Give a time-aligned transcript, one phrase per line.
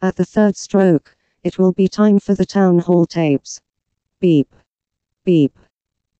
[0.00, 3.60] At the third stroke, it will be time for the town hall tapes.
[4.20, 4.54] Beep.
[5.24, 5.58] Beep.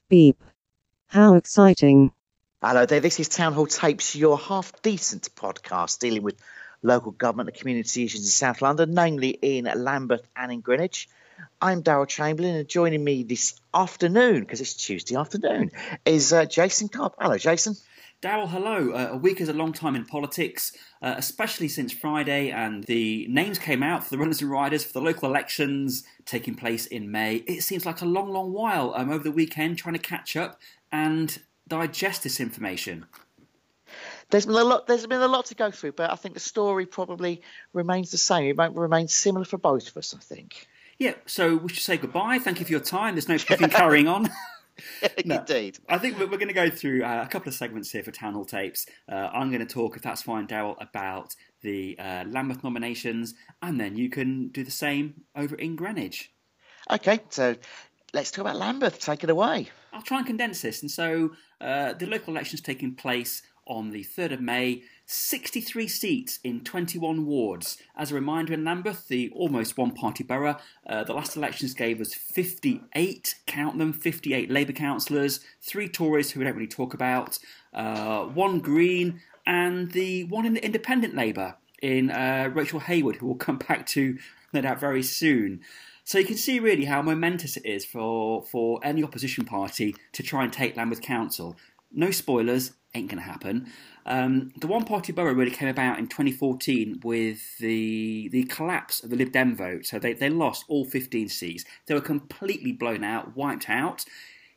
[0.08, 0.42] Beep.
[1.06, 2.10] How exciting.
[2.60, 6.40] Hello there, this is Town Hall Tapes, your half decent podcast dealing with
[6.82, 11.08] local government and community issues in South London, namely in Lambeth and in Greenwich.
[11.62, 15.70] I'm Darryl Chamberlain, and joining me this afternoon, because it's Tuesday afternoon,
[16.04, 17.14] is uh, Jason Cobb.
[17.20, 17.76] Hello, Jason.
[18.20, 18.90] Darryl, hello.
[18.90, 20.72] Uh, a week is a long time in politics,
[21.02, 24.92] uh, especially since Friday and the names came out for the runners and riders for
[24.92, 27.36] the local elections taking place in May.
[27.46, 30.60] It seems like a long, long while um, over the weekend trying to catch up
[30.90, 33.06] and digest this information.
[34.30, 34.88] There's been a lot.
[34.88, 37.40] There's been a lot to go through, but I think the story probably
[37.72, 38.46] remains the same.
[38.46, 40.12] It might remain similar for both of us.
[40.12, 40.66] I think.
[40.98, 41.14] Yeah.
[41.24, 42.38] So we should say goodbye.
[42.40, 43.14] Thank you for your time.
[43.14, 44.28] There's no in carrying on.
[45.24, 45.78] no, Indeed.
[45.88, 48.10] I think we're, we're going to go through uh, a couple of segments here for
[48.10, 48.86] Town Hall Tapes.
[49.10, 53.80] Uh, I'm going to talk, if that's fine, Darryl, about the uh, Lambeth nominations, and
[53.80, 56.32] then you can do the same over in Greenwich.
[56.90, 57.56] Okay, so
[58.14, 59.00] let's talk about Lambeth.
[59.00, 59.68] Take it away.
[59.92, 60.82] I'll try and condense this.
[60.82, 64.82] And so uh, the local elections taking place on the 3rd of May.
[65.10, 67.78] 63 seats in 21 wards.
[67.96, 71.98] As a reminder, in Lambeth, the almost one party borough, uh, the last elections gave
[71.98, 77.38] us 58, count them, 58 Labour councillors, three Tories who we don't really talk about,
[77.72, 83.28] uh, one Green, and the one in the Independent Labour in uh, Rachel Heywood, who
[83.28, 84.18] we'll come back to
[84.52, 85.62] no doubt very soon.
[86.04, 90.22] So you can see really how momentous it is for, for any opposition party to
[90.22, 91.56] try and take Lambeth Council.
[91.90, 93.70] No spoilers, ain't going to happen.
[94.06, 99.10] Um, the one party borough really came about in 2014 with the the collapse of
[99.10, 99.86] the Lib Dem vote.
[99.86, 101.64] So they, they lost all 15 seats.
[101.86, 104.04] They were completely blown out, wiped out.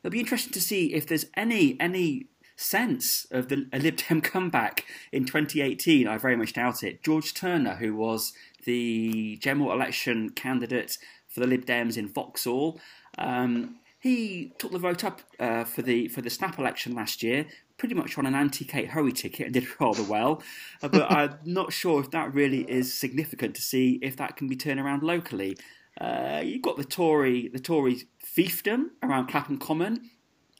[0.02, 4.20] It'll be interesting to see if there's any any sense of the a Lib Dem
[4.32, 6.08] comeback in 2018.
[6.08, 7.02] I very much doubt it.
[7.02, 8.32] George Turner, who was
[8.64, 10.96] the general election candidate
[11.28, 12.80] for the Lib Dems in Vauxhall,
[13.18, 17.46] um, he took the vote up uh, for the for the snap election last year,
[17.76, 20.42] pretty much on an anti-Kate Hoey ticket and did rather well.
[20.82, 24.48] Uh, but I'm not sure if that really is significant to see if that can
[24.48, 25.56] be turned around locally.
[26.00, 30.10] Uh, you've got the Tory the Tory fiefdom around Clapham Common.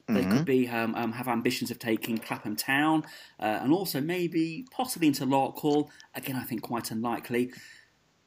[0.08, 0.36] They mm-hmm.
[0.36, 3.04] could be um, um, have ambitions of taking Clapham Town
[3.40, 5.88] uh, and also maybe possibly into Larkhall.
[6.14, 7.52] Again, I think quite unlikely.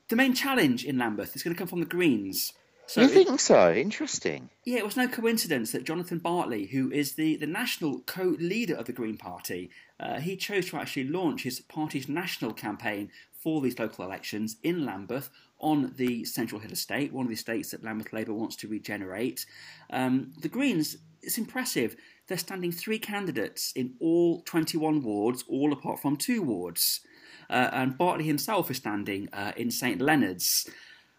[0.07, 2.53] The main challenge in Lambeth is going to come from the Greens.
[2.87, 3.73] So you think it, so?
[3.73, 4.49] Interesting.
[4.63, 8.85] Yeah, it was no coincidence that Jonathan Bartley, who is the, the national co-leader of
[8.85, 13.79] the Green Party, uh, he chose to actually launch his party's national campaign for these
[13.79, 15.29] local elections in Lambeth
[15.59, 19.45] on the Central Hill estate, one of the estates that Lambeth Labour wants to regenerate.
[19.89, 21.95] Um, the Greens, it's impressive.
[22.27, 27.01] They're standing three candidates in all 21 wards, all apart from two wards.
[27.49, 30.69] Uh, and Bartley himself is standing uh, in St Leonard's.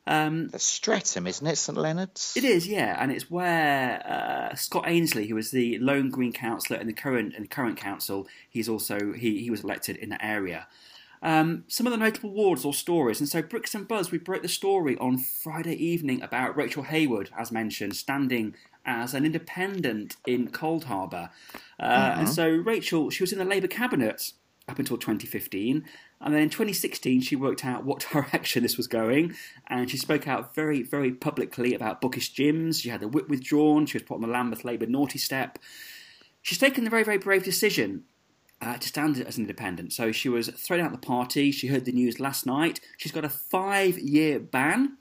[0.06, 2.34] Um, the Streatham, isn't it, St Leonard's?
[2.36, 6.78] It is, yeah, and it's where uh, Scott Ainslie, who was the lone Green councillor
[6.78, 10.22] in the current in the current council, he's also he he was elected in that
[10.22, 10.68] area.
[11.22, 14.48] Um, some of the notable wards or stories, and so Brixton Buzz, we broke the
[14.48, 21.30] story on Friday evening about Rachel Heywood, as mentioned, standing as an independent in Coldharbour,
[21.80, 22.20] uh, uh-huh.
[22.20, 24.32] and so Rachel, she was in the Labour cabinet
[24.68, 25.84] up until 2015.
[26.20, 29.34] And then in 2016, she worked out what direction this was going,
[29.68, 32.80] and she spoke out very, very publicly about bookish gyms.
[32.80, 33.86] She had the whip withdrawn.
[33.86, 35.58] She was put on the Lambeth Labour naughty step.
[36.42, 38.04] She's taken the very, very brave decision
[38.60, 39.92] uh, to stand as an independent.
[39.92, 41.50] So she was thrown out of the party.
[41.50, 42.80] She heard the news last night.
[42.96, 44.96] She's got a five-year ban.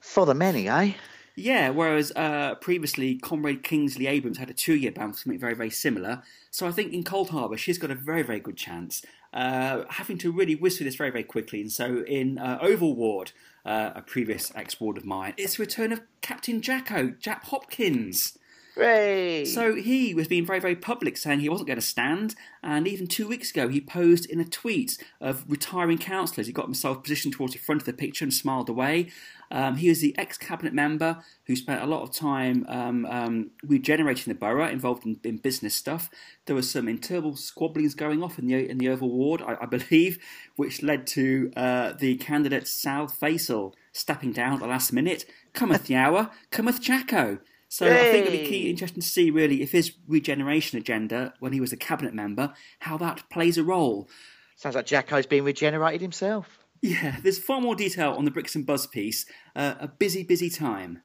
[0.00, 0.92] For the many, eh?
[1.36, 5.70] Yeah, whereas uh, previously Comrade Kingsley Abrams had a two-year ban for something very, very
[5.70, 6.22] similar.
[6.50, 9.02] So I think in Coldharbour she's got a very, very good chance.
[9.32, 11.60] Uh, having to really whiz through this very, very quickly.
[11.60, 13.30] And so in uh, Oval Ward,
[13.64, 18.36] uh, a previous ex-ward of mine, it's the return of Captain Jacko, Jack Hopkins.
[18.74, 19.44] Hooray!
[19.44, 23.06] So he was being very, very public saying he wasn't going to stand, and even
[23.06, 26.46] two weeks ago he posed in a tweet of retiring councillors.
[26.46, 29.10] He got himself positioned towards the front of the picture and smiled away.
[29.50, 33.50] Um, he was the ex cabinet member who spent a lot of time um, um,
[33.64, 36.08] regenerating the borough, involved in, in, business stuff.
[36.46, 39.66] There was some internal squabblings going off in the in the Oval Ward, I, I
[39.66, 40.18] believe,
[40.54, 45.24] which led to uh, the candidate Sal Faisal stepping down at the last minute.
[45.52, 47.40] Cometh the hour, cometh Jacko.
[47.72, 51.52] So I think it'll be key, interesting to see really if his regeneration agenda, when
[51.52, 54.08] he was a cabinet member, how that plays a role.
[54.56, 56.58] Sounds like Jacko's being regenerated himself.
[56.82, 59.24] Yeah, there's far more detail on the Brixton Buzz piece.
[59.54, 61.02] Uh, a busy, busy time.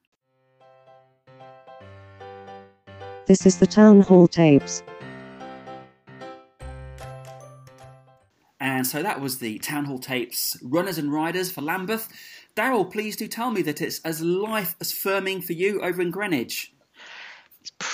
[3.26, 4.82] This is the Town Hall Tapes.
[8.58, 12.08] And so that was the Town Hall Tapes runners and riders for Lambeth.
[12.56, 16.10] Darryl, please do tell me that it's as life as firming for you over in
[16.10, 16.72] Greenwich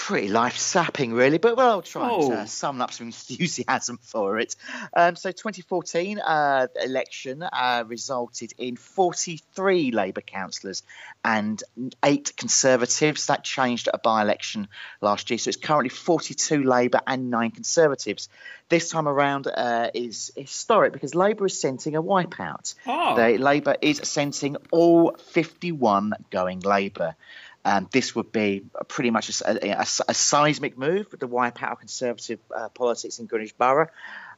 [0.02, 1.38] pretty life sapping, really.
[1.38, 2.25] But well, I'll try oh.
[2.25, 4.56] and uh, summon up some enthusiasm for it.
[4.93, 10.82] Um, so, 2014 uh, election uh, resulted in 43 Labour councillors
[11.25, 11.62] and
[12.04, 13.28] eight Conservatives.
[13.28, 14.66] That changed at a by-election
[15.00, 18.28] last year, so it's currently 42 Labour and nine Conservatives.
[18.69, 22.75] This time around uh, is historic because Labour is scenting a wipeout.
[22.88, 23.14] Oh.
[23.38, 27.14] Labour is scenting all 51 going Labour.
[27.64, 32.40] Um, this would be pretty much a, a, a, seismic move with the wipeout Conservative
[32.54, 33.86] uh, politics in Greenwich Borough.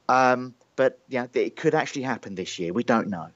[0.09, 2.73] Um, but yeah, it could actually happen this year.
[2.73, 3.29] We don't know.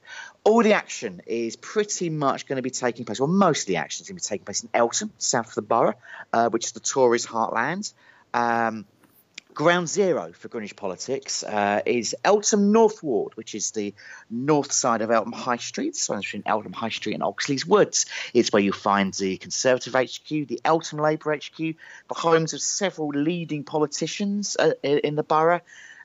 [0.44, 3.76] All the action is pretty much going to be taking place, or most of the
[3.76, 5.94] action is going to be taking place in Eltham, south of the borough,
[6.32, 7.92] uh, which is the Tories' heartland.
[8.34, 8.84] Um,
[9.58, 13.92] ground zero for Greenwich politics uh, is Eltham North Ward, which is the
[14.30, 18.06] north side of Eltham High Street, so between Eltham High Street and Oxleas Woods.
[18.32, 21.74] It's where you find the Conservative HQ, the Eltham Labour HQ, the
[22.10, 25.60] homes of several leading politicians uh, in the borough,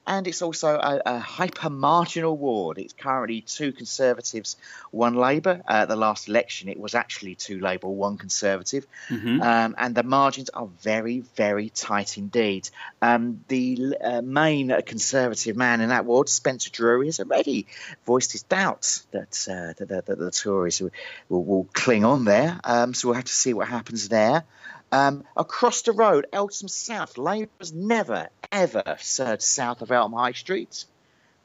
[0.06, 2.78] and it's also a, a hyper marginal ward.
[2.78, 4.58] It's currently two Conservatives,
[4.92, 5.62] one Labour.
[5.68, 9.42] Uh, the last election, it was actually two Labour, one Conservative, mm-hmm.
[9.42, 12.70] um, and the margins are very, very tight indeed.
[13.02, 17.68] Um, the uh, main Conservative man in that ward, Spencer Drury, has already
[18.06, 20.92] voiced his doubts that, uh, that, that the Tories will,
[21.30, 22.60] will, will, cling on there.
[22.64, 24.44] Um, so we'll have to see what happens there.
[24.94, 30.86] Um, across the road, Eltham South, Labour's never, ever served south of Eltham High Street.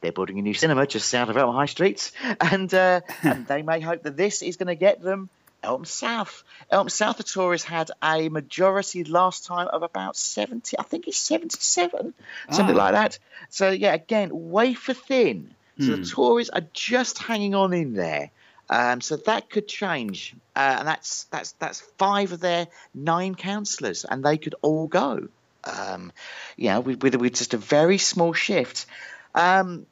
[0.03, 2.13] They're building a new cinema just south of Eltham High Street,
[2.43, 5.31] and, uh, and they may hope that this is going to get them
[5.63, 6.45] Eltham South.
[6.71, 11.17] Eltham South, the Tories had a majority last time of about 70, I think it's
[11.17, 12.13] 77,
[12.51, 12.79] something ah.
[12.79, 13.19] like that.
[13.49, 15.55] So, yeah, again, wafer thin.
[15.81, 16.03] So hmm.
[16.03, 18.31] the Tories are just hanging on in there.
[18.71, 24.05] Um, so that could change, uh, and that's that's that's five of their nine councillors,
[24.05, 25.29] and they could all go.
[25.65, 26.13] Um,
[26.57, 28.87] you know, with, with, with just a very small shift.
[29.35, 29.87] Um,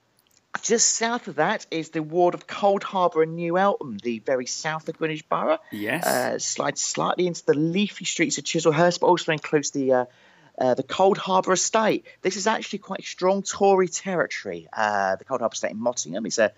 [0.63, 4.89] just south of that is the ward of Coldharbour and New Eltham, the very south
[4.89, 5.59] of Greenwich Borough.
[5.71, 6.07] Yes.
[6.07, 10.05] Uh, slides slightly into the leafy streets of Chislehurst, but also includes the uh,
[10.59, 12.07] uh, the Coldharbour Estate.
[12.23, 14.69] This is actually quite strong Tory territory.
[14.73, 16.53] Uh, the Coldharbour Estate in Mottingham is a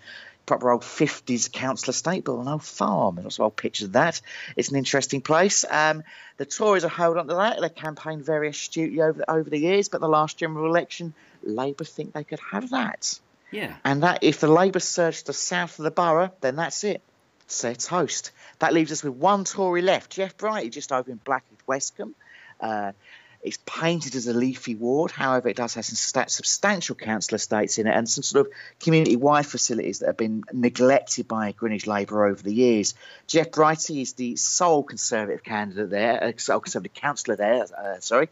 [0.49, 3.15] proper old 50s council estate, but an old farm.
[3.15, 4.19] There's lots of old pictures of that.
[4.57, 5.63] It's an interesting place.
[5.69, 6.03] Um,
[6.37, 7.61] the Tories are holding on to that.
[7.61, 11.13] They campaigned very astutely over the, over the years, but the last general election,
[11.43, 13.19] Labour think they could have that.
[13.51, 13.75] Yeah.
[13.85, 17.03] And that if the Labour surge to the south of the borough, then that's it.
[17.45, 18.31] Set host.
[18.57, 20.13] That leaves us with one Tory left.
[20.13, 22.15] Geoff Brighty just over in Blackheath Westcombe.
[22.59, 22.93] Uh,
[23.41, 25.11] it's painted as a leafy ward.
[25.11, 29.45] However, it does have some substantial council estates in it and some sort of community-wide
[29.45, 32.95] facilities that have been neglected by Greenwich Labour over the years.
[33.27, 37.65] Geoff Brighty is the sole Conservative candidate there, uh, sole Conservative councillor there.
[37.77, 38.29] Uh, sorry,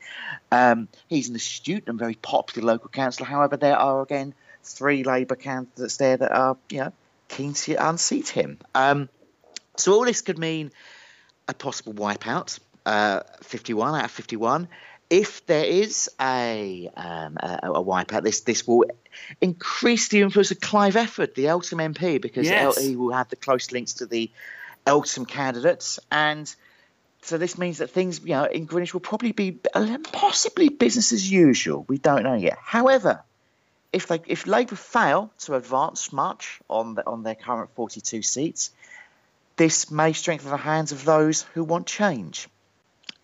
[0.51, 3.27] um, he's an astute and very popular local councillor.
[3.27, 4.33] However, there are again
[4.63, 6.93] three Labour candidates there that are, you know,
[7.29, 8.57] keen to unseat him.
[8.75, 9.07] Um,
[9.77, 10.71] so all this could mean
[11.47, 12.59] a possible wipeout.
[12.85, 14.69] Uh, 51 out of 51
[15.09, 18.85] if there is a, um, a, a wipeout, this this will
[19.39, 22.81] increase the influence of Clive Efford, the Eltham MP, because yes.
[22.81, 24.29] he will have the close links to the
[24.85, 26.53] Eltham candidates, and
[27.21, 31.29] so this means that things, you know, in Greenwich will probably be possibly business as
[31.29, 31.83] usual.
[31.87, 32.57] We don't know yet.
[32.61, 33.23] However,
[33.91, 38.71] if they if Labour fail to advance much on the, on their current 42 seats,
[39.55, 42.47] this may strengthen the hands of those who want change.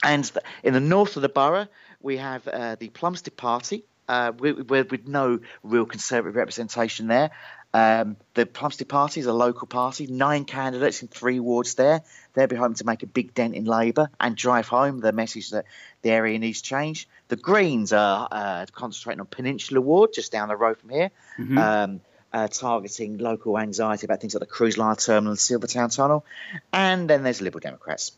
[0.03, 0.29] And
[0.63, 1.67] in the north of the borough,
[2.01, 7.31] we have uh, the Plumstead Party, uh, with, with, no real Conservative representation there.
[7.73, 12.03] Um, the Plumstead Party is a local party, nine candidates in three wards there.
[12.33, 15.49] They'll be hoping to make a big dent in Labour and drive home the message
[15.51, 15.65] that
[16.03, 17.07] the area needs change.
[17.29, 21.57] The Greens are uh, concentrating on Peninsula Ward, just down the road from here, mm-hmm.
[21.57, 26.25] um, uh, targeting local anxiety about things like the cruise line terminal and Silvertown Tunnel.
[26.71, 28.11] And then there's Liberal Democrats.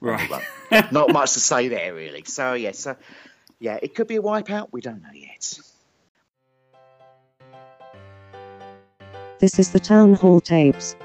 [0.00, 0.30] Right.
[0.92, 2.24] Not much to say there, really.
[2.24, 2.96] So, yeah, so,
[3.58, 4.68] yeah, it could be a wipeout.
[4.72, 5.58] We don't know yet.
[9.40, 10.96] This is the Town Hall Tapes.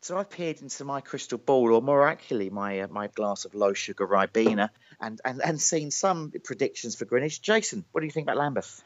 [0.00, 3.54] So I've peered into my crystal ball, or more accurately, my uh, my glass of
[3.54, 4.68] low sugar Ribena,
[5.00, 7.40] and, and and seen some predictions for Greenwich.
[7.40, 8.82] Jason, what do you think about Lambeth?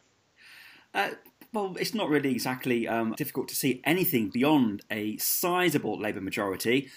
[0.95, 1.11] Uh,
[1.59, 6.89] well, it's not really exactly um, difficult to see anything beyond a sizable Labour majority.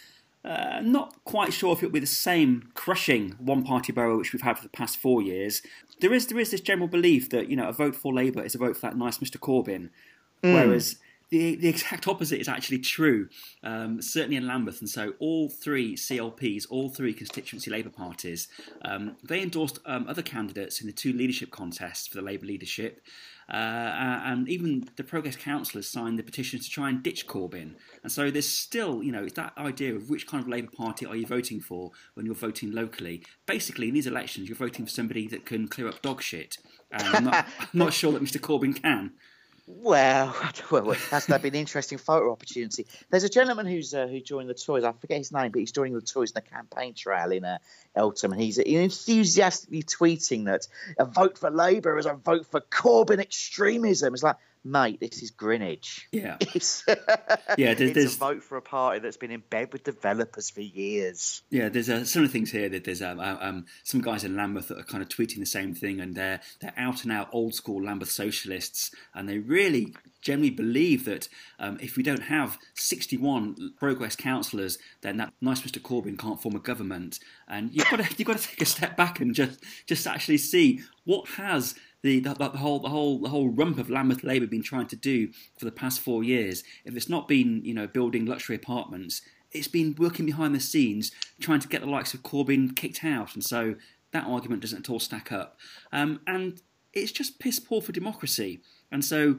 [0.44, 4.58] Uh, not quite sure if it'll be the same crushing one-party borough which we've had
[4.58, 5.62] for the past four years.
[6.00, 8.56] There is there is this general belief that you know a vote for Labour is
[8.56, 9.90] a vote for that nice Mr Corbyn,
[10.44, 10.54] mm.
[10.54, 10.98] whereas
[11.30, 13.30] the, the exact opposite is actually true,
[13.64, 14.80] um, certainly in Lambeth.
[14.80, 18.48] And so, all three CLPs, all three constituency Labour parties,
[18.84, 23.02] um, they endorsed um, other candidates in the two leadership contests for the Labour leadership.
[23.50, 27.76] Uh, and even the Progress councillors signed the petition to try and ditch Corbyn.
[28.04, 31.06] And so there's still, you know, it's that idea of which kind of Labour Party
[31.06, 33.24] are you voting for when you're voting locally.
[33.46, 36.58] Basically, in these elections, you're voting for somebody that can clear up dog shit.
[36.92, 39.14] And I'm not, I'm not sure that Mr Corbyn can.
[39.68, 40.36] Well,
[40.72, 42.88] well, that's that been an interesting photo opportunity.
[43.10, 44.84] There's a gentleman who's uh, who joined the Tories.
[44.84, 47.58] I forget his name, but he's joining the Tories in the campaign trail in uh,
[47.96, 53.20] Eltham, and he's enthusiastically tweeting that a vote for Labour is a vote for Corbyn
[53.20, 54.14] extremism.
[54.14, 56.08] It's like, mate, this is Greenwich.
[56.12, 56.84] Yeah, it's,
[57.58, 57.74] yeah.
[57.74, 60.62] There's, it's there's, a vote for a party that's been in bed with developers for
[60.62, 61.42] years.
[61.50, 64.24] Yeah, there's uh, some of the things here that there's um, uh, um, some guys
[64.24, 67.12] in Lambeth that are kind of tweeting the same thing, and they're they're out and
[67.12, 71.28] out old school Lambeth socialists, and they really generally believe that
[71.60, 76.56] um, if we don't have 61 progress councillors, then that nice Mr Corbyn can't form
[76.56, 77.20] a government.
[77.48, 80.38] And you've got to you've got to take a step back and just just actually
[80.38, 84.48] see what has the, the, the, whole the whole the whole rump of Lambeth Labour
[84.48, 86.64] been trying to do for the past four years.
[86.86, 91.12] If it's not been you know building luxury apartments, it's been working behind the scenes
[91.40, 93.76] trying to get the likes of Corbyn kicked out, and so
[94.12, 95.58] that argument doesn't at all stack up.
[95.92, 96.62] Um, and
[96.94, 98.62] it's just piss poor for democracy.
[98.92, 99.38] And so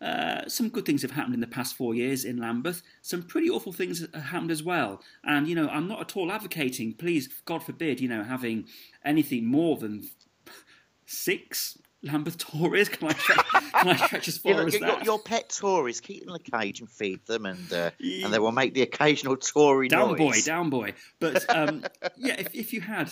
[0.00, 2.82] uh, some good things have happened in the past four years in Lambeth.
[3.02, 5.02] Some pretty awful things have happened as well.
[5.24, 8.66] And, you know, I'm not at all advocating, please, God forbid, you know, having
[9.04, 10.08] anything more than
[11.06, 12.88] six Lambeth Tories?
[12.88, 14.80] Can I, stretch, can I stretch as far as that?
[14.80, 18.24] Your, your, pet Tories, keep them in a cage and feed them, and uh, yeah.
[18.24, 20.18] and they will make the occasional Tory down noise.
[20.18, 20.94] boy, down boy.
[21.20, 21.84] But um,
[22.16, 23.10] yeah, if, if you had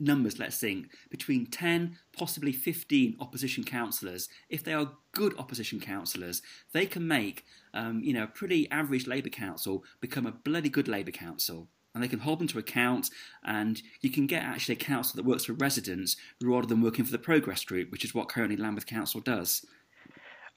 [0.00, 6.40] numbers, let's think, between 10, possibly 15 opposition councillors, if they are good opposition councillors,
[6.72, 10.88] they can make um, you know, a pretty average Labour council become a bloody good
[10.88, 13.10] Labour council and they can hold them to account
[13.44, 17.10] and you can get actually a council that works for residents rather than working for
[17.10, 19.66] the progress group which is what currently lambeth council does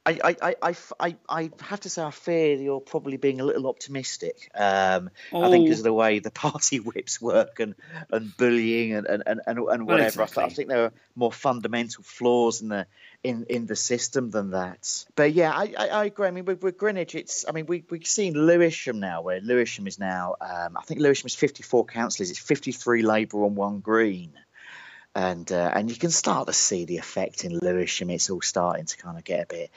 [0.03, 3.67] I, I, I, I, I have to say, I fear you're probably being a little
[3.67, 4.49] optimistic.
[4.55, 5.43] Um, oh.
[5.43, 7.75] I think because of the way the party whips work and,
[8.09, 9.85] and bullying and, and, and, and whatever.
[9.85, 10.43] Well, exactly.
[10.43, 12.87] I, think there are more fundamental flaws in the
[13.23, 15.05] in, in the system than that.
[15.15, 16.27] But yeah, I, I, I agree.
[16.27, 19.87] I mean, with, with, Greenwich, it's I mean we we've seen Lewisham now, where Lewisham
[19.87, 20.35] is now.
[20.41, 22.31] Um, I think Lewisham is 54 councillors.
[22.31, 24.33] It's 53 Labour and one Green
[25.15, 28.09] and uh, and you can start to see the effect in Lewisham.
[28.09, 29.71] It's all starting to kind of get a bit,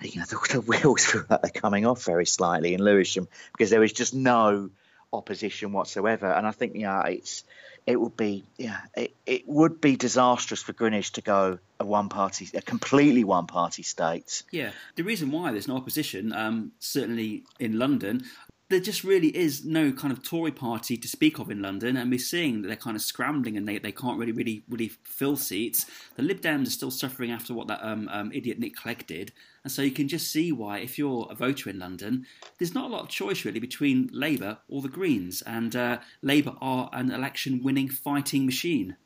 [0.00, 3.70] you know, the, the wheels feel like they're coming off very slightly in Lewisham because
[3.70, 4.70] there is just no
[5.12, 6.30] opposition whatsoever.
[6.30, 7.44] And I think yeah, it's
[7.88, 12.10] it would be yeah, it, it would be disastrous for Greenwich to go a one
[12.10, 14.42] party, a completely one party state.
[14.50, 18.24] Yeah, the reason why there's no opposition, um, certainly in London,
[18.70, 22.10] there just really is no kind of Tory party to speak of in London, and
[22.10, 25.36] we're seeing that they're kind of scrambling and they, they can't really really really fill
[25.36, 25.86] seats.
[26.16, 29.32] The Lib Dems are still suffering after what that um, um, idiot Nick Clegg did,
[29.64, 32.26] and so you can just see why, if you're a voter in London,
[32.58, 36.54] there's not a lot of choice really between Labour or the Greens, and uh, Labour
[36.60, 38.96] are an election-winning fighting machine.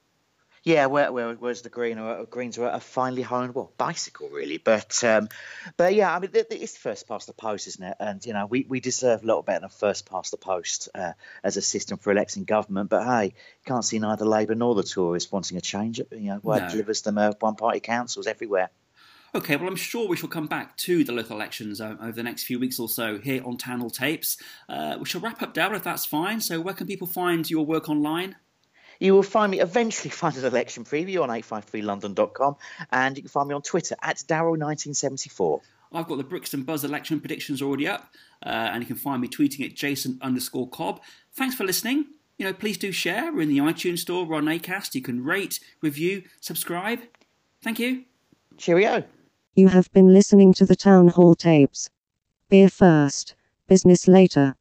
[0.64, 4.58] Yeah, where, where, where's the green or greens are a finely honed well bicycle really,
[4.58, 5.28] but um,
[5.76, 7.96] but yeah, I mean it's first past the post, isn't it?
[7.98, 11.12] And you know we, we deserve a lot better than first past the post uh,
[11.42, 12.90] as a system for electing government.
[12.90, 13.34] But hey,
[13.66, 16.00] can't see neither Labour nor the Tories wanting a change.
[16.12, 16.68] You know, where no.
[16.68, 18.70] delivers them uh, one party councils everywhere.
[19.34, 22.22] Okay, well, I'm sure we shall come back to the local elections uh, over the
[22.22, 24.36] next few weeks or so here on Town Hall Tapes.
[24.68, 26.40] Uh, we shall wrap up, Darryl, if that's fine.
[26.40, 28.36] So, where can people find your work online?
[29.02, 32.56] You will find me eventually find an election preview on 853london.com
[32.92, 35.60] and you can find me on Twitter at Darrell1974.
[35.92, 38.14] I've got the Brixton Buzz election predictions already up,
[38.46, 41.00] uh, and you can find me tweeting at Jason underscore Cobb.
[41.34, 42.06] Thanks for listening.
[42.38, 43.32] You know, please do share.
[43.32, 44.94] We're in the iTunes store, we're on Acast.
[44.94, 47.00] You can rate, review, subscribe.
[47.60, 48.04] Thank you.
[48.56, 49.02] Cheerio.
[49.56, 51.90] You have been listening to the Town Hall tapes.
[52.48, 53.34] Beer first,
[53.66, 54.54] business later.